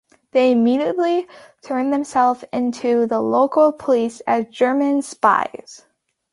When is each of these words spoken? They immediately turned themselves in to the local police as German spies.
They 0.31 0.51
immediately 0.51 1.27
turned 1.61 1.93
themselves 1.93 2.43
in 2.51 2.71
to 2.71 3.05
the 3.05 3.21
local 3.21 3.71
police 3.71 4.19
as 4.21 4.47
German 4.47 5.03
spies. 5.03 5.85